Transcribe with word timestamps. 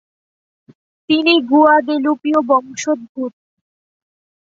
তিনি 1.09 1.33
গুয়াদেলুপীয় 1.49 2.39
বংশোদ্ভূত। 2.49 3.33